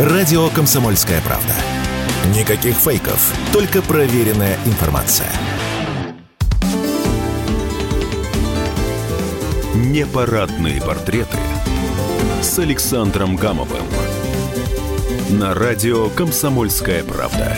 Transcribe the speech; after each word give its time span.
Радио 0.00 0.48
«Комсомольская 0.48 1.20
правда». 1.20 1.52
Никаких 2.34 2.74
фейков, 2.74 3.34
только 3.52 3.82
проверенная 3.82 4.56
информация. 4.64 5.28
Непарадные 9.74 10.80
портреты 10.80 11.36
с 12.40 12.58
Александром 12.58 13.36
Гамовым. 13.36 13.84
На 15.28 15.52
радио 15.52 16.08
«Комсомольская 16.08 17.04
правда». 17.04 17.54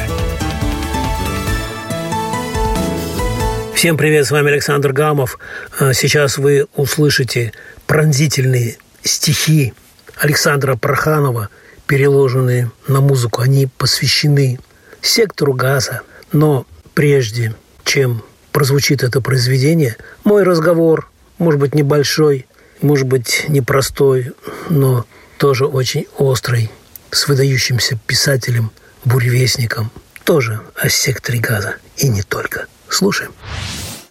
Всем 3.76 3.96
привет, 3.96 4.26
с 4.26 4.32
вами 4.32 4.50
Александр 4.50 4.92
Гамов. 4.92 5.38
А, 5.78 5.92
сейчас 5.92 6.38
вы 6.38 6.66
услышите 6.74 7.52
пронзительные 7.86 8.78
стихи 9.04 9.74
Александра 10.16 10.74
Проханова, 10.74 11.48
переложенные 11.86 12.70
на 12.88 13.00
музыку. 13.00 13.42
Они 13.42 13.68
посвящены 13.78 14.58
сектору 15.00 15.52
газа. 15.52 16.02
Но 16.32 16.66
прежде, 16.94 17.54
чем 17.84 18.22
прозвучит 18.52 19.02
это 19.02 19.20
произведение, 19.20 19.96
мой 20.24 20.42
разговор, 20.44 21.10
может 21.38 21.60
быть, 21.60 21.74
небольшой, 21.74 22.46
может 22.80 23.06
быть, 23.06 23.46
непростой, 23.48 24.32
но 24.70 25.04
тоже 25.38 25.66
очень 25.66 26.06
острый, 26.18 26.70
с 27.10 27.28
выдающимся 27.28 27.98
писателем, 28.06 28.70
буревестником, 29.04 29.90
тоже 30.24 30.60
о 30.76 30.88
секторе 30.88 31.40
газа 31.40 31.76
и 31.96 32.08
не 32.08 32.22
только. 32.22 32.66
Слушаем. 32.88 33.32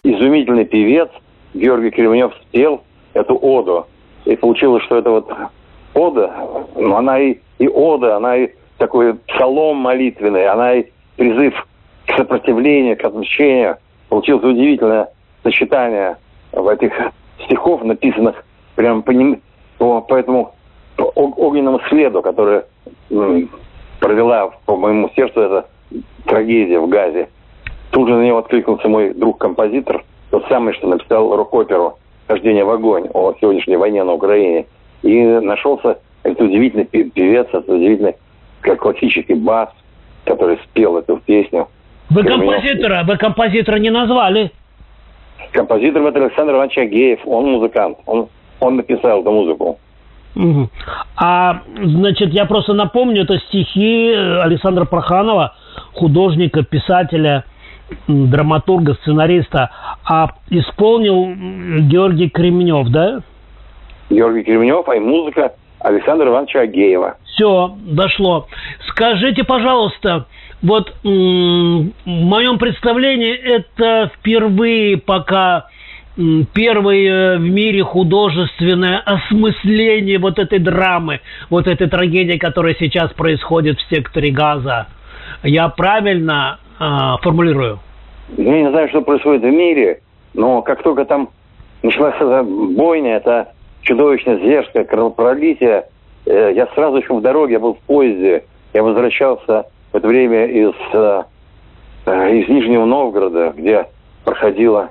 Изумительный 0.04 0.64
певец 0.64 1.08
Георгий 1.54 1.90
Кремнев 1.90 2.32
спел 2.48 2.84
эту 3.14 3.36
оду. 3.36 3.86
И 4.24 4.36
получилось, 4.36 4.84
что 4.84 4.98
это 4.98 5.10
вот 5.10 5.30
ода, 5.94 6.32
ну, 6.76 6.96
она 6.96 7.20
и, 7.20 7.38
и 7.62 7.68
ода, 7.68 8.16
она 8.16 8.36
и 8.38 8.48
такой 8.76 9.14
псалом 9.14 9.76
молитвенный, 9.76 10.48
она 10.48 10.74
и 10.74 10.86
призыв 11.16 11.54
к 12.06 12.16
сопротивлению, 12.16 12.96
к 12.96 13.04
отмщению. 13.04 13.76
Получилось 14.08 14.42
удивительное 14.42 15.10
сочетание 15.44 16.16
в 16.50 16.66
этих 16.66 16.92
стихов, 17.44 17.84
написанных 17.84 18.44
прямо 18.74 19.02
по, 19.02 19.12
ним, 19.12 19.40
по, 19.78 20.00
по 20.00 20.16
этому 20.16 20.54
по 20.96 21.04
огненному 21.04 21.80
следу, 21.88 22.20
который 22.20 22.62
м, 23.12 23.48
провела 24.00 24.50
по 24.66 24.76
моему 24.76 25.08
сердцу 25.14 25.40
эта 25.40 25.66
трагедия 26.26 26.80
в 26.80 26.88
Газе. 26.88 27.28
Тут 27.92 28.08
же 28.08 28.16
на 28.16 28.22
него 28.22 28.38
откликнулся 28.38 28.88
мой 28.88 29.14
друг-композитор, 29.14 30.02
тот 30.30 30.44
самый, 30.48 30.74
что 30.74 30.88
написал 30.88 31.36
рок-оперу 31.36 31.96
«Хождение 32.26 32.64
в 32.64 32.70
огонь» 32.70 33.08
о 33.14 33.34
сегодняшней 33.40 33.76
войне 33.76 34.02
на 34.02 34.14
Украине. 34.14 34.66
И 35.02 35.22
нашелся 35.22 35.98
этот 36.22 36.40
удивительный 36.40 36.84
певец, 36.84 37.46
этот 37.48 37.68
удивительный 37.68 38.14
как 38.60 38.80
классический 38.80 39.34
бас, 39.34 39.68
который 40.24 40.58
спел 40.64 40.96
эту 40.96 41.18
песню. 41.18 41.68
Вы 42.10 42.24
композитора, 42.24 43.04
вы 43.04 43.16
композитора 43.16 43.76
не 43.76 43.90
назвали? 43.90 44.52
Композитор 45.52 46.02
это 46.02 46.24
Александр 46.24 46.54
Иванович 46.54 46.78
Агеев, 46.78 47.20
он 47.26 47.52
музыкант, 47.52 47.98
он, 48.06 48.28
он 48.60 48.76
написал 48.76 49.20
эту 49.20 49.30
музыку. 49.32 49.78
Угу. 50.34 50.68
А, 51.16 51.62
значит, 51.76 52.30
я 52.32 52.46
просто 52.46 52.72
напомню, 52.72 53.24
это 53.24 53.38
стихи 53.38 54.12
Александра 54.14 54.84
Проханова, 54.84 55.54
художника, 55.92 56.62
писателя, 56.62 57.44
драматурга, 58.08 58.94
сценариста, 58.94 59.70
а 60.04 60.28
исполнил 60.48 61.34
Георгий 61.88 62.30
Кремнев, 62.30 62.88
да? 62.88 63.20
Георгий 64.08 64.44
Кремнев, 64.44 64.88
а 64.88 64.96
и 64.96 65.00
музыка 65.00 65.52
Александра 65.82 66.28
Ивановича 66.28 66.60
Агеева. 66.60 67.16
Все, 67.24 67.74
дошло. 67.84 68.46
Скажите, 68.88 69.44
пожалуйста, 69.44 70.26
вот 70.62 70.94
в 71.02 71.90
моем 72.06 72.58
представлении 72.58 73.34
это 73.34 74.10
впервые 74.14 74.98
пока 74.98 75.66
первое 76.54 77.38
в 77.38 77.40
мире 77.40 77.82
художественное 77.82 78.98
осмысление 78.98 80.18
вот 80.18 80.38
этой 80.38 80.58
драмы, 80.58 81.20
вот 81.50 81.66
этой 81.66 81.88
трагедии, 81.88 82.38
которая 82.38 82.74
сейчас 82.78 83.12
происходит 83.12 83.78
в 83.78 83.88
секторе 83.88 84.30
газа. 84.30 84.88
Я 85.42 85.68
правильно 85.68 86.58
э, 86.78 86.84
формулирую? 87.22 87.80
Я 88.36 88.62
не 88.62 88.70
знаю, 88.70 88.88
что 88.90 89.00
происходит 89.00 89.42
в 89.42 89.50
мире, 89.50 90.00
но 90.34 90.62
как 90.62 90.82
только 90.82 91.04
там 91.06 91.30
началась 91.82 92.14
эта 92.16 92.42
бойня, 92.44 93.16
это 93.16 93.52
чудовищное 93.82 94.38
зверское 94.38 94.84
кровопролитие, 94.84 95.86
э, 96.26 96.52
я 96.54 96.66
сразу 96.74 96.96
еще 96.96 97.14
в 97.14 97.20
дороге, 97.20 97.54
я 97.54 97.60
был 97.60 97.74
в 97.74 97.80
поезде, 97.80 98.44
я 98.72 98.82
возвращался 98.82 99.66
в 99.92 99.96
это 99.96 100.08
время 100.08 100.46
из, 100.46 100.72
э, 100.92 101.22
э, 102.06 102.36
из 102.36 102.48
Нижнего 102.48 102.86
Новгорода, 102.86 103.52
где 103.56 103.86
проходила 104.24 104.90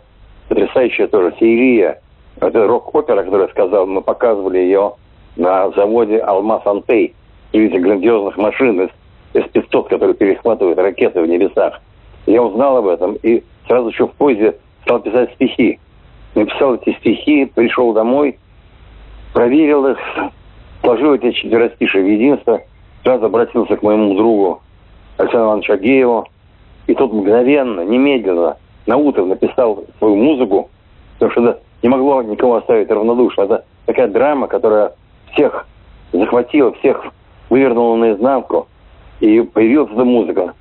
потрясающая 0.50 1.08
тоже 1.08 1.34
серия. 1.40 2.02
Это 2.40 2.68
рок-опера, 2.68 3.24
которую 3.24 3.48
я 3.48 3.54
сказал, 3.54 3.88
мы 3.88 4.02
показывали 4.02 4.60
ее 4.60 4.94
на 5.36 5.72
заводе 5.72 6.20
«Алмаз 6.20 6.66
Антей». 6.66 7.16
Видите, 7.54 7.80
грандиозных 7.80 8.38
машин 8.38 8.82
из 8.82 8.90
С-500, 9.34 9.90
которые 9.90 10.16
перехватывают 10.16 10.78
ракеты 10.78 11.22
в 11.22 11.28
небесах. 11.28 11.82
Я 12.26 12.44
узнал 12.44 12.78
об 12.78 12.88
этом 12.88 13.16
и 13.24 13.44
сразу 13.68 13.90
еще 13.90 14.08
в 14.08 14.12
поезде 14.12 14.56
стал 14.84 15.00
писать 15.00 15.34
стихи. 15.34 15.80
Написал 16.36 16.76
эти 16.76 16.98
стихи, 17.00 17.46
пришел 17.46 17.94
домой, 17.94 18.38
проверил 19.34 19.88
их, 19.88 19.98
сложил 20.82 21.14
эти 21.14 21.32
четверостишие 21.32 22.04
в 22.04 22.08
единство, 22.08 22.62
сразу 23.04 23.26
обратился 23.26 23.76
к 23.78 23.84
моему 23.84 24.16
другу 24.16 24.62
Александру 25.18 25.50
Ивановичу 25.50 25.74
Агееву, 25.74 26.28
и 26.88 26.94
тот 26.94 27.14
мгновенно, 27.14 27.82
немедленно, 27.82 28.58
на 28.86 28.98
утро 28.98 29.24
написал 29.26 29.84
свою 30.00 30.16
музыку, 30.16 30.70
потому 31.14 31.32
что 31.32 31.42
это 31.42 31.60
не 31.84 31.90
могло 31.90 32.22
никого 32.24 32.56
оставить 32.56 32.90
равнодушно. 32.90 33.44
Это 33.44 33.66
такая 33.86 34.08
драма, 34.08 34.48
которая 34.48 34.94
всех 35.34 35.68
захватила, 36.12 36.74
всех 36.74 37.06
вывернула 37.50 37.96
наизнанку, 37.98 38.68
и 39.20 39.42
появилась 39.42 39.92
эта 39.92 40.04
музыка. 40.04 40.54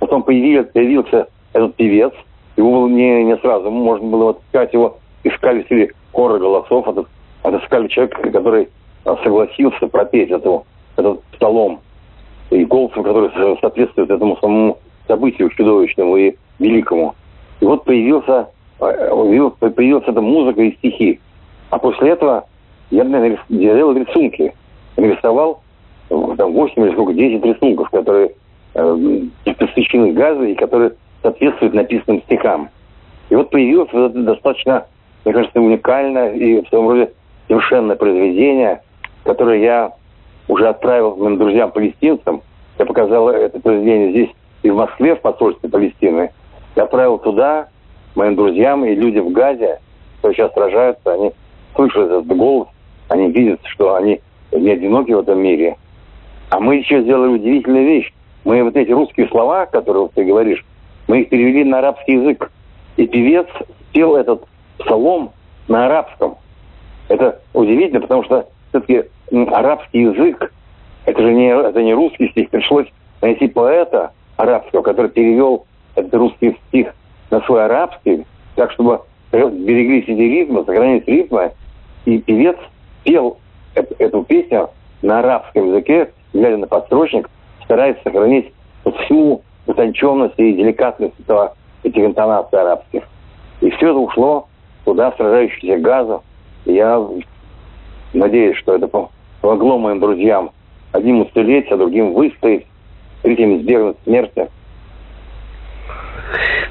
Потом 0.00 0.22
появился, 0.22 0.70
появился 0.72 1.28
этот 1.52 1.76
певец, 1.76 2.12
его 2.56 2.72
было 2.72 2.88
не, 2.88 3.24
не 3.24 3.36
сразу, 3.38 3.70
можно 3.70 4.08
было 4.08 4.24
вот 4.24 4.40
искать 4.46 4.72
его, 4.72 4.98
искали 5.22 5.64
среди 5.68 5.92
хора 6.12 6.38
голосов, 6.38 6.88
этот 6.88 7.08
отыскали 7.48 7.88
человека, 7.88 8.30
который 8.30 8.68
согласился 9.04 9.86
пропеть 9.88 10.30
эту, 10.30 10.66
этот 10.96 11.22
псалом. 11.24 11.80
И 12.50 12.64
голосом, 12.64 13.02
который 13.02 13.30
соответствует 13.60 14.10
этому 14.10 14.36
самому 14.38 14.78
событию 15.06 15.50
чудовищному 15.50 16.16
и 16.16 16.34
великому. 16.58 17.14
И 17.60 17.64
вот 17.64 17.84
появился, 17.84 18.48
э, 18.80 19.50
появилась 19.58 20.04
эта 20.06 20.20
музыка 20.20 20.62
и 20.62 20.76
стихи. 20.76 21.20
А 21.70 21.78
после 21.78 22.10
этого 22.10 22.46
я 22.90 23.04
делал 23.04 23.94
рисунки. 23.94 24.54
Нарисовал 24.96 25.60
там 26.08 26.52
8 26.52 26.82
или 26.82 26.92
сколько, 26.92 27.12
10 27.12 27.44
рисунков, 27.44 27.90
которые 27.90 28.32
э, 28.74 29.22
посвящены 29.58 30.12
газу 30.12 30.44
и 30.44 30.54
которые 30.54 30.92
соответствуют 31.22 31.74
написанным 31.74 32.22
стихам. 32.22 32.70
И 33.28 33.34
вот 33.34 33.50
появилось 33.50 33.92
вот 33.92 34.10
это 34.10 34.22
достаточно, 34.22 34.86
мне 35.24 35.34
кажется, 35.34 35.60
уникальное 35.60 36.32
и 36.32 36.64
в 36.64 36.68
своем 36.68 36.88
роде 36.88 37.12
совершенное 37.48 37.96
произведение, 37.96 38.82
которое 39.24 39.60
я 39.60 39.92
уже 40.46 40.68
отправил 40.68 41.16
моим 41.16 41.38
друзьям-палестинцам. 41.38 42.42
Я 42.78 42.86
показал 42.86 43.28
это 43.30 43.58
произведение 43.58 44.10
здесь 44.10 44.30
и 44.62 44.70
в 44.70 44.76
Москве, 44.76 45.16
в 45.16 45.20
посольстве 45.20 45.68
Палестины. 45.68 46.30
Я 46.76 46.84
отправил 46.84 47.18
туда 47.18 47.68
моим 48.14 48.36
друзьям 48.36 48.84
и 48.84 48.94
людям 48.94 49.26
в 49.26 49.32
Газе, 49.32 49.80
кто 50.18 50.32
сейчас 50.32 50.52
сражаются, 50.52 51.12
они 51.12 51.32
слышат 51.74 52.10
этот 52.10 52.26
голос, 52.26 52.68
они 53.08 53.30
видят, 53.30 53.60
что 53.64 53.94
они 53.94 54.20
не 54.52 54.70
одиноки 54.70 55.12
в 55.12 55.20
этом 55.20 55.40
мире. 55.40 55.76
А 56.50 56.60
мы 56.60 56.76
еще 56.76 57.02
сделали 57.02 57.32
удивительную 57.32 57.84
вещь. 57.84 58.12
Мы 58.44 58.62
вот 58.62 58.76
эти 58.76 58.90
русские 58.90 59.28
слова, 59.28 59.66
которые 59.66 60.08
ты 60.14 60.24
говоришь, 60.24 60.64
мы 61.06 61.20
их 61.22 61.28
перевели 61.28 61.64
на 61.64 61.78
арабский 61.78 62.14
язык. 62.14 62.50
И 62.96 63.06
певец 63.06 63.46
спел 63.88 64.16
этот 64.16 64.44
псалом 64.78 65.32
на 65.68 65.86
арабском. 65.86 66.36
Это 67.08 67.40
удивительно, 67.54 68.00
потому 68.00 68.24
что 68.24 68.46
все-таки 68.70 69.04
арабский 69.50 70.02
язык, 70.02 70.52
это 71.06 71.22
же 71.22 71.32
не, 71.32 71.48
это 71.48 71.82
не 71.82 71.94
русский 71.94 72.28
стих, 72.30 72.50
пришлось 72.50 72.86
найти 73.22 73.48
поэта 73.48 74.12
арабского, 74.36 74.82
который 74.82 75.10
перевел 75.10 75.66
этот 75.94 76.14
русский 76.14 76.56
стих 76.68 76.94
на 77.30 77.40
свой 77.42 77.64
арабский, 77.64 78.26
так 78.54 78.72
чтобы 78.72 79.00
береглись 79.32 80.04
эти 80.04 80.20
ритмы, 80.20 80.64
сохранились 80.64 81.06
ритмы, 81.06 81.52
и 82.04 82.18
певец 82.18 82.56
пел 83.04 83.38
эту, 83.74 84.22
песню 84.24 84.70
на 85.02 85.20
арабском 85.20 85.68
языке, 85.68 86.10
глядя 86.32 86.56
на 86.58 86.66
подстрочник, 86.66 87.28
стараясь 87.64 87.96
сохранить 88.02 88.52
всю 89.04 89.42
утонченность 89.66 90.34
и 90.38 90.52
деликатность 90.52 91.18
этого, 91.20 91.54
этих 91.82 92.04
интонаций 92.04 92.58
арабских. 92.60 93.02
И 93.60 93.70
все 93.70 93.90
это 93.90 93.98
ушло 93.98 94.48
туда, 94.84 95.12
сражающийся 95.12 95.78
газом, 95.78 96.22
я 96.78 97.04
надеюсь, 98.12 98.56
что 98.58 98.74
это 98.74 98.88
помогло 99.40 99.78
моим 99.78 100.00
друзьям 100.00 100.50
одним 100.92 101.20
уцелеть, 101.20 101.70
а 101.70 101.76
другим 101.76 102.14
выстоять, 102.14 102.66
третьим 103.22 103.58
избегнуть 103.58 103.96
смерти. 104.04 104.48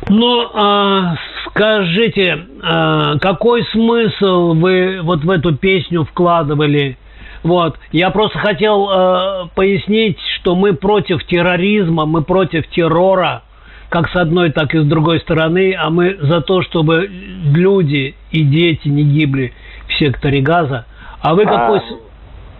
Ну, 0.09 0.47
а, 0.53 1.15
скажите, 1.47 2.45
а, 2.63 3.17
какой 3.19 3.63
смысл 3.65 4.53
вы 4.53 4.99
вот 5.01 5.23
в 5.23 5.29
эту 5.29 5.55
песню 5.55 6.05
вкладывали? 6.05 6.97
Вот, 7.43 7.77
я 7.91 8.09
просто 8.09 8.39
хотел 8.39 8.89
э, 8.89 9.47
пояснить, 9.55 10.17
что 10.35 10.55
мы 10.55 10.73
против 10.73 11.23
терроризма, 11.27 12.05
мы 12.05 12.23
против 12.23 12.67
террора, 12.69 13.43
как 13.89 14.09
с 14.09 14.15
одной, 14.15 14.51
так 14.51 14.73
и 14.73 14.79
с 14.79 14.85
другой 14.85 15.19
стороны, 15.21 15.73
а 15.79 15.89
мы 15.89 16.17
за 16.19 16.41
то, 16.41 16.61
чтобы 16.63 17.07
люди 17.07 18.15
и 18.31 18.41
дети 18.41 18.87
не 18.89 19.03
гибли 19.03 19.53
в 19.97 19.99
секторе 19.99 20.41
газа. 20.41 20.85
А 21.21 21.33
вы 21.33 21.45
какой... 21.45 21.79
А, 21.79 21.83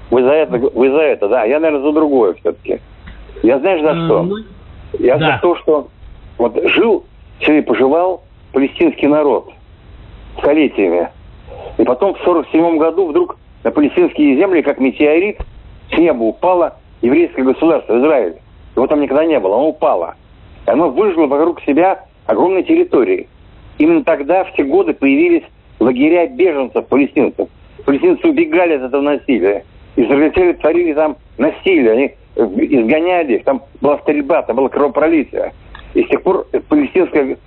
вы 0.10 0.24
за 0.24 0.32
это, 0.32 0.58
вы 0.58 0.90
за 0.90 1.02
это, 1.02 1.30
да. 1.30 1.44
Я, 1.44 1.60
наверное, 1.60 1.86
за 1.86 1.94
другое 1.94 2.34
все-таки. 2.36 2.80
Я 3.44 3.60
знаешь 3.60 3.82
за 3.82 3.94
что? 3.94 4.24
Ну, 4.24 4.36
я 5.00 5.18
да. 5.18 5.34
за 5.34 5.42
то, 5.42 5.56
что 5.58 5.88
вот 6.38 6.58
жил, 6.70 7.06
себе 7.42 7.62
поживал 7.62 8.24
палестинский 8.54 9.08
народ 9.08 9.52
столетиями. 10.40 11.10
И 11.78 11.84
потом 11.84 12.16
в 12.16 12.20
47 12.20 12.78
году 12.78 13.08
вдруг 13.08 13.38
на 13.64 13.72
палестинские 13.72 14.38
земли, 14.38 14.62
как 14.62 14.80
метеорит, 14.80 15.40
с 15.94 15.98
неба 15.98 16.24
упало 16.24 16.78
еврейское 17.02 17.44
государство 17.44 18.00
Израиль. 18.00 18.38
Его 18.76 18.88
там 18.88 19.02
никогда 19.02 19.26
не 19.26 19.40
было, 19.40 19.56
оно 19.56 19.70
упало. 19.70 20.16
И 20.66 20.70
оно 20.70 20.90
выжило 20.90 21.28
вокруг 21.28 21.62
себя 21.62 22.06
огромные 22.26 22.64
территории. 22.64 23.28
Именно 23.78 24.04
тогда, 24.04 24.44
в 24.46 24.54
те 24.54 24.64
годы, 24.64 24.94
появились 24.94 25.44
лагеря 25.80 26.28
беженцев, 26.28 26.88
палестинцев. 26.88 27.48
Палестинцы 27.86 28.28
убегали 28.28 28.74
от 28.74 28.84
этого 28.84 29.02
насилия. 29.02 29.64
Израильтяне 29.96 30.54
творили 30.54 30.94
там 30.94 31.18
насилие, 31.38 31.92
они 31.92 32.12
изгоняли 32.36 33.38
их, 33.38 33.44
там 33.44 33.64
была 33.82 33.98
стрельба, 34.00 34.44
там 34.44 34.56
было 34.58 34.68
кровопролитие. 34.68 35.54
И 35.94 36.04
с 36.04 36.08
тех 36.10 36.22
пор 36.22 36.46
палестинская, 36.70 37.38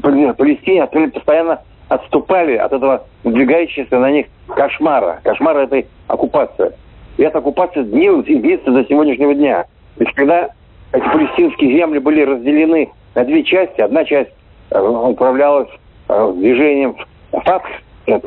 Палестине 0.00 0.86
постоянно 1.10 1.60
отступали 1.88 2.56
от 2.56 2.72
этого 2.72 3.04
надвигающегося 3.24 3.98
на 3.98 4.10
них 4.10 4.26
кошмара. 4.46 5.20
Кошмара 5.24 5.60
этой 5.60 5.86
оккупации. 6.06 6.72
И 7.16 7.22
эта 7.22 7.38
оккупация 7.38 7.82
длилась 7.82 8.26
и 8.28 8.36
длится 8.36 8.70
до 8.70 8.84
сегодняшнего 8.84 9.34
дня. 9.34 9.64
То 9.96 10.04
есть 10.04 10.14
когда 10.14 10.50
эти 10.92 11.04
палестинские 11.04 11.78
земли 11.78 11.98
были 11.98 12.22
разделены 12.22 12.90
на 13.14 13.24
две 13.24 13.42
части, 13.42 13.80
одна 13.80 14.04
часть 14.04 14.30
э, 14.70 14.80
управлялась 14.80 15.68
э, 16.08 16.32
движением 16.36 16.96
ФАТ, 17.32 17.62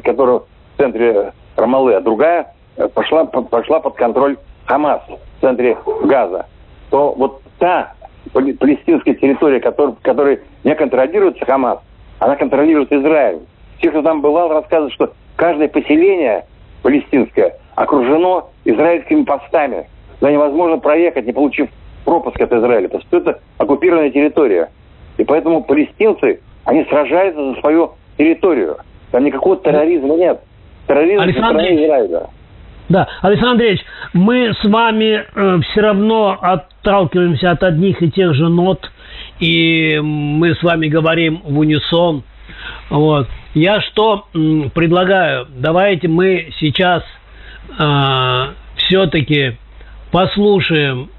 которое 0.03 0.39
в 0.39 0.45
центре 0.77 1.33
Рамалы, 1.55 1.93
а 1.95 2.01
другая 2.01 2.53
э, 2.77 2.87
пошла, 2.89 3.25
пошла 3.25 3.79
под 3.79 3.95
контроль 3.95 4.37
Хамас 4.65 5.01
в 5.07 5.41
центре 5.41 5.77
Газа, 6.03 6.45
то 6.89 7.13
вот 7.17 7.41
та 7.59 7.93
палестинская 8.33 9.15
территория, 9.15 9.59
которая, 9.59 9.95
которая 10.01 10.39
не 10.63 10.75
контролируется 10.75 11.45
Хамас, 11.45 11.79
она 12.19 12.35
контролирует 12.35 12.91
Израиль. 12.91 13.39
Те, 13.81 13.89
кто 13.89 14.01
там 14.01 14.21
бывал, 14.21 14.49
рассказывают, 14.49 14.93
что 14.93 15.13
каждое 15.35 15.67
поселение 15.67 16.45
палестинское 16.83 17.57
окружено 17.75 18.49
израильскими 18.63 19.23
постами. 19.23 19.87
Туда 20.19 20.31
невозможно 20.31 20.77
проехать, 20.77 21.25
не 21.25 21.33
получив 21.33 21.69
пропуск 22.05 22.39
от 22.39 22.51
Израиля, 22.53 22.87
потому 22.89 23.03
что 23.03 23.17
это 23.17 23.39
оккупированная 23.57 24.11
территория. 24.11 24.69
И 25.17 25.23
поэтому 25.23 25.63
палестинцы, 25.63 26.41
они 26.65 26.83
сражаются 26.85 27.53
за 27.53 27.59
свою 27.59 27.93
территорию. 28.17 28.77
Там 29.11 29.25
никакого 29.25 29.57
терроризма 29.57 30.15
нет. 30.15 30.39
Терроризм 30.87 31.21
Александр 31.21 31.61
в 31.61 31.65
Израиля. 31.65 32.29
Да, 32.89 33.07
Александр 33.21 33.51
Андреевич, 33.51 33.81
мы 34.13 34.53
с 34.53 34.65
вами 34.65 35.23
э, 35.23 35.59
все 35.61 35.81
равно 35.81 36.37
отталкиваемся 36.41 37.51
от 37.51 37.63
одних 37.63 38.01
и 38.01 38.11
тех 38.11 38.33
же 38.33 38.49
нот, 38.49 38.91
и 39.39 39.99
мы 40.01 40.55
с 40.55 40.63
вами 40.63 40.87
говорим 40.87 41.41
в 41.43 41.57
унисон. 41.57 42.23
Вот. 42.89 43.27
Я 43.53 43.81
что 43.81 44.25
м, 44.33 44.71
предлагаю? 44.73 45.47
Давайте 45.55 46.07
мы 46.07 46.49
сейчас 46.59 47.03
э, 47.79 48.45
все-таки 48.75 49.57
послушаем 50.11 51.09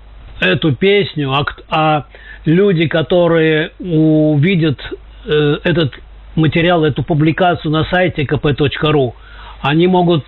эту 0.41 0.75
песню, 0.75 1.33
а, 1.33 1.47
а 1.71 2.07
люди, 2.45 2.87
которые 2.87 3.71
увидят 3.79 4.79
э, 5.25 5.57
этот 5.65 5.95
материал, 6.35 6.85
эту 6.85 7.03
публикацию 7.03 7.71
на 7.73 7.85
сайте 7.85 8.23
kp.ru, 8.25 9.13
они 9.61 9.87
могут 9.87 10.25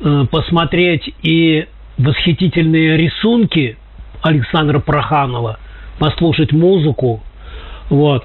э, 0.00 0.24
посмотреть 0.30 1.12
и 1.22 1.66
восхитительные 1.98 2.96
рисунки 2.96 3.76
Александра 4.22 4.80
Проханова, 4.80 5.58
послушать 5.98 6.52
музыку. 6.52 7.22
Вот. 7.90 8.24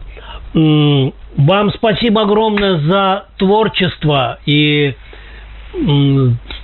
Вам 0.54 1.72
спасибо 1.76 2.22
огромное 2.24 2.80
за 2.80 3.26
творчество 3.38 4.40
и 4.46 4.96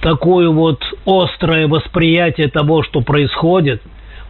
такое 0.02 0.50
вот 0.50 0.82
острое 1.06 1.68
восприятие 1.68 2.48
того, 2.48 2.84
что 2.84 3.02
происходит. 3.02 3.82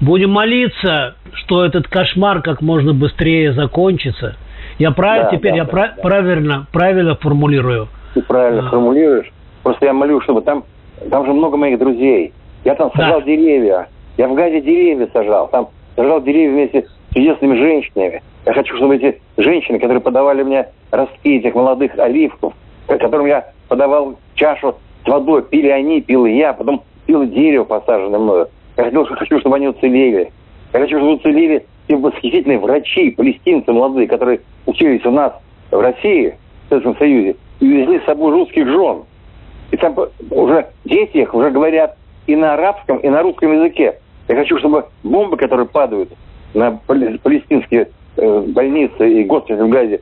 Будем 0.01 0.31
молиться, 0.31 1.15
что 1.33 1.63
этот 1.63 1.87
кошмар 1.87 2.41
как 2.41 2.61
можно 2.61 2.93
быстрее 2.93 3.53
закончится. 3.53 4.35
Я 4.77 4.91
правильно 4.91 5.29
да, 5.31 5.37
теперь 5.37 5.51
да, 5.51 5.57
я 5.57 5.63
да, 5.63 5.71
прав, 5.71 5.89
да. 5.95 6.01
правильно 6.01 6.67
правильно 6.71 7.15
формулирую. 7.15 7.87
Ты 8.13 8.21
правильно 8.21 8.67
а. 8.67 8.69
формулируешь. 8.69 9.31
Просто 9.63 9.85
я 9.85 9.93
молю, 9.93 10.21
чтобы 10.21 10.41
там 10.41 10.63
там 11.09 11.25
же 11.25 11.33
много 11.33 11.57
моих 11.57 11.79
друзей. 11.79 12.33
Я 12.63 12.75
там 12.75 12.91
сажал 12.95 13.19
да. 13.19 13.25
деревья. 13.25 13.87
Я 14.17 14.27
в 14.27 14.33
Газе 14.33 14.61
деревья 14.61 15.07
сажал. 15.13 15.47
Там 15.49 15.69
сажал 15.95 16.21
деревья 16.21 16.51
вместе 16.51 16.83
с 16.83 17.13
чудесными 17.13 17.57
женщинами. 17.57 18.21
Я 18.45 18.53
хочу, 18.53 18.75
чтобы 18.77 18.95
эти 18.95 19.19
женщины, 19.37 19.79
которые 19.79 20.01
подавали 20.01 20.43
мне 20.43 20.67
ростки 20.91 21.37
этих 21.37 21.55
молодых 21.55 21.97
оливков, 21.97 22.53
которым 22.87 23.25
я 23.25 23.45
подавал 23.67 24.15
чашу 24.35 24.75
с 25.03 25.07
водой, 25.07 25.43
пили 25.43 25.69
они, 25.69 26.01
пил 26.01 26.25
я, 26.25 26.53
потом 26.53 26.83
пил 27.05 27.25
дерево, 27.25 27.63
посаженное 27.63 28.19
мною. 28.19 28.47
Я 28.77 28.83
хотел, 28.85 29.05
хочу, 29.05 29.39
чтобы 29.39 29.55
они 29.55 29.67
уцелели. 29.67 30.31
Я 30.73 30.79
хочу, 30.79 30.97
чтобы 30.97 31.13
уцелели 31.13 31.65
те 31.87 31.95
восхитительные 31.95 32.59
врачи, 32.59 33.11
палестинцы 33.11 33.71
молодые, 33.71 34.07
которые 34.07 34.41
учились 34.65 35.05
у 35.05 35.11
нас 35.11 35.33
в 35.71 35.79
России, 35.79 36.35
в 36.65 36.69
Советском 36.69 36.97
Союзе, 36.97 37.35
и 37.59 37.65
увезли 37.65 37.99
с 37.99 38.05
собой 38.05 38.31
русских 38.31 38.67
жен. 38.67 39.03
И 39.71 39.77
там 39.77 39.95
уже 40.29 40.67
дети 40.85 41.17
их 41.17 41.33
уже 41.33 41.49
говорят 41.51 41.97
и 42.27 42.35
на 42.35 42.53
арабском, 42.53 42.97
и 42.97 43.09
на 43.09 43.21
русском 43.21 43.53
языке. 43.53 43.99
Я 44.27 44.35
хочу, 44.35 44.57
чтобы 44.57 44.85
бомбы, 45.03 45.37
которые 45.37 45.67
падают 45.67 46.09
на 46.53 46.79
палестинские 46.87 47.89
э, 48.17 48.39
больницы 48.47 49.21
и 49.21 49.23
госпитали 49.23 49.61
в 49.61 49.69
Газе, 49.69 50.01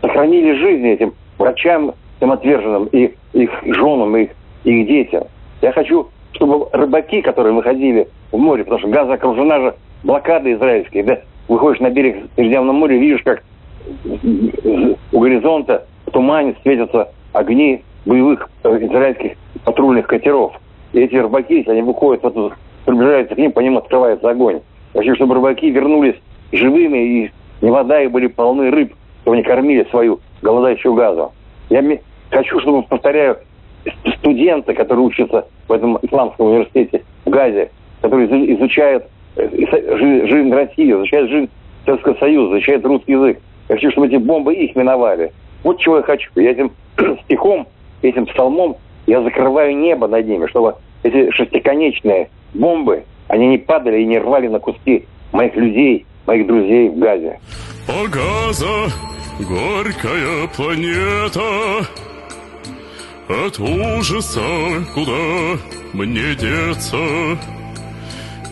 сохранили 0.00 0.52
жизни 0.54 0.92
этим 0.92 1.14
врачам, 1.38 1.94
тем 2.20 2.32
отверженным, 2.32 2.86
и 2.92 3.14
их 3.32 3.50
женам, 3.64 4.16
и 4.16 4.24
их, 4.24 4.30
их 4.64 4.86
детям. 4.86 5.24
Я 5.60 5.72
хочу, 5.72 6.08
чтобы 6.32 6.68
рыбаки, 6.72 7.22
которые 7.22 7.52
выходили 7.52 8.08
в 8.32 8.38
море, 8.38 8.64
потому 8.64 8.80
что 8.80 8.88
Газа 8.88 9.14
окружена 9.14 9.60
же 9.60 9.74
блокадой 10.02 10.54
израильской, 10.54 11.02
да, 11.02 11.20
выходишь 11.48 11.80
на 11.80 11.90
берег 11.90 12.16
Средиземного 12.36 12.76
моря, 12.76 12.96
видишь, 12.96 13.22
как 13.24 13.42
у 15.12 15.18
горизонта 15.18 15.86
в 16.06 16.10
тумане 16.10 16.54
светятся 16.62 17.12
огни 17.32 17.82
боевых 18.04 18.48
э, 18.64 18.68
израильских 18.86 19.32
патрульных 19.64 20.06
катеров. 20.06 20.52
И 20.92 21.00
эти 21.00 21.16
рыбаки, 21.16 21.58
если 21.58 21.70
они 21.72 21.82
выходят, 21.82 22.22
вот, 22.22 22.54
приближаются 22.84 23.34
к 23.34 23.38
ним, 23.38 23.52
по 23.52 23.60
ним 23.60 23.78
открывается 23.78 24.28
огонь. 24.28 24.60
Хочу, 24.92 25.14
чтобы 25.14 25.34
рыбаки 25.34 25.70
вернулись 25.70 26.16
живыми, 26.52 26.98
и 26.98 27.30
не 27.60 27.70
вода, 27.70 28.02
и 28.02 28.08
были 28.08 28.26
полны 28.26 28.70
рыб, 28.70 28.94
чтобы 29.22 29.36
они 29.36 29.44
кормили 29.44 29.86
свою 29.90 30.20
голодающую 30.42 30.94
газу. 30.94 31.32
Я 31.68 31.84
хочу, 32.30 32.58
чтобы, 32.60 32.82
повторяю, 32.82 33.38
студенты, 34.18 34.74
которые 34.74 35.06
учатся 35.06 35.46
в 35.68 35.72
этом 35.72 35.98
исламском 36.02 36.46
университете 36.46 37.04
в 37.24 37.30
Газе, 37.30 37.70
которые 38.00 38.54
изучают 38.54 39.04
жизнь 39.36 40.52
России, 40.52 40.92
изучают 40.92 41.30
жизнь 41.30 41.50
Советского 41.84 42.14
Союза, 42.14 42.56
изучают 42.56 42.84
русский 42.84 43.12
язык. 43.12 43.38
Я 43.68 43.74
хочу, 43.76 43.90
чтобы 43.92 44.08
эти 44.08 44.16
бомбы 44.16 44.54
их 44.54 44.74
миновали. 44.76 45.32
Вот 45.62 45.78
чего 45.78 45.98
я 45.98 46.02
хочу. 46.02 46.30
Я 46.36 46.50
этим 46.50 46.72
стихом, 47.24 47.66
этим 48.02 48.26
псалмом, 48.26 48.76
я 49.06 49.22
закрываю 49.22 49.76
небо 49.76 50.06
над 50.06 50.26
ними, 50.26 50.46
чтобы 50.46 50.76
эти 51.02 51.30
шестиконечные 51.32 52.28
бомбы, 52.54 53.04
они 53.28 53.48
не 53.48 53.58
падали 53.58 54.00
и 54.00 54.06
не 54.06 54.18
рвали 54.18 54.48
на 54.48 54.58
куски 54.58 55.06
моих 55.32 55.54
людей, 55.56 56.06
моих 56.26 56.46
друзей 56.46 56.88
в 56.88 56.98
Газе. 56.98 57.38
О, 57.88 58.06
Газа, 58.08 58.92
горькая 59.38 60.46
планета, 60.54 61.86
от 63.28 63.58
ужаса 63.58 64.40
куда 64.94 65.58
мне 65.92 66.34
деться? 66.34 66.96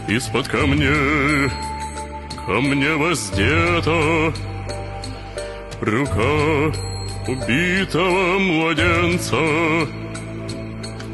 Из-под 0.09 0.49
камней 0.49 1.50
ко 2.47 2.53
мне 2.62 2.95
воздета. 2.95 4.33
Рука 5.83 6.73
убитого 7.27 8.38
младенца. 8.38 9.37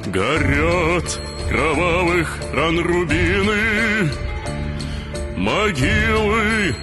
Горят 0.06 1.20
кровавых 1.48 2.38
ран 2.52 2.78
рубины. 2.78 4.10
Могилы 5.36 6.76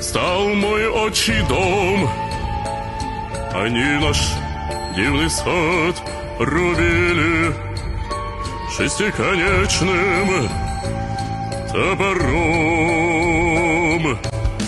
стал 0.00 0.48
мой 0.54 0.88
отчий 0.88 1.46
дом. 1.48 2.08
Они 3.52 3.84
наш 4.00 4.18
дивный 4.96 5.28
сад 5.28 6.02
рубили 6.38 7.52
Шестиконечным 8.74 10.48
топором 11.72 12.18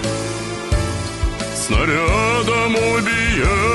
снарядом 1.55 2.75
убиенная 2.75 3.70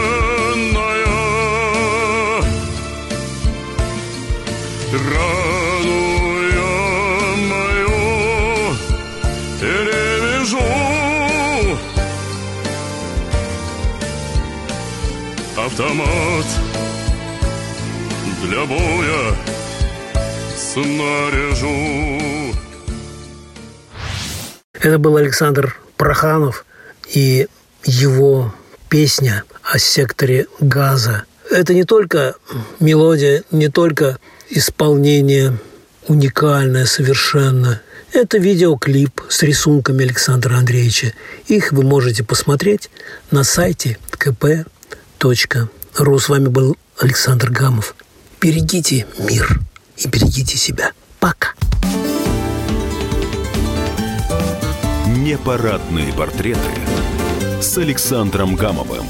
Автомат 15.78 16.46
для 18.42 18.64
боя 18.64 19.36
снаряжу 20.56 22.54
Это 24.72 24.98
был 24.98 25.18
Александр 25.18 25.78
Проханов 25.98 26.64
и 27.12 27.46
его 27.84 28.54
песня 28.88 29.44
о 29.62 29.78
секторе 29.78 30.46
газа. 30.60 31.24
Это 31.50 31.74
не 31.74 31.84
только 31.84 32.36
мелодия, 32.80 33.42
не 33.50 33.68
только 33.68 34.18
исполнение 34.48 35.58
уникальное 36.08 36.86
совершенно. 36.86 37.82
Это 38.14 38.38
видеоклип 38.38 39.20
с 39.28 39.42
рисунками 39.42 40.06
Александра 40.06 40.56
Андреевича. 40.56 41.12
Их 41.48 41.72
вы 41.72 41.82
можете 41.82 42.24
посмотреть 42.24 42.88
на 43.30 43.44
сайте 43.44 43.98
kp.ru. 45.18 46.18
С 46.18 46.28
вами 46.28 46.48
был 46.48 46.76
Александр 46.98 47.50
Гамов. 47.50 47.94
Берегите 48.40 49.06
мир 49.18 49.60
и 49.96 50.08
берегите 50.08 50.56
себя. 50.56 50.92
Пока. 51.20 51.54
Непарадные 55.06 56.12
портреты 56.12 56.60
с 57.60 57.78
Александром 57.78 58.54
Гамовым 58.54 59.06